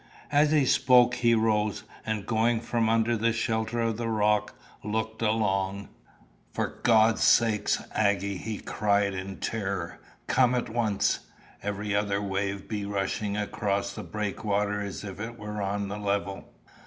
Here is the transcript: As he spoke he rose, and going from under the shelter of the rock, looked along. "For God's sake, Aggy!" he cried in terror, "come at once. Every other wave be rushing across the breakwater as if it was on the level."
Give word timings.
As 0.31 0.49
he 0.49 0.65
spoke 0.65 1.13
he 1.13 1.35
rose, 1.35 1.83
and 2.03 2.25
going 2.25 2.59
from 2.59 2.89
under 2.89 3.15
the 3.15 3.31
shelter 3.31 3.79
of 3.81 3.97
the 3.97 4.09
rock, 4.09 4.55
looked 4.83 5.21
along. 5.21 5.89
"For 6.49 6.79
God's 6.81 7.21
sake, 7.21 7.69
Aggy!" 7.93 8.37
he 8.37 8.57
cried 8.57 9.13
in 9.13 9.37
terror, 9.37 9.99
"come 10.25 10.55
at 10.55 10.69
once. 10.69 11.19
Every 11.61 11.93
other 11.93 12.19
wave 12.19 12.67
be 12.67 12.83
rushing 12.83 13.37
across 13.37 13.93
the 13.93 14.01
breakwater 14.01 14.81
as 14.81 15.03
if 15.03 15.19
it 15.19 15.37
was 15.37 15.59
on 15.59 15.87
the 15.87 15.99
level." 15.99 16.49